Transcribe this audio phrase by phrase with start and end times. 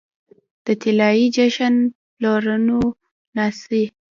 [0.65, 1.75] د طلايې جشن
[2.17, 2.79] پرپلونو
[3.35, 3.83] ناڅي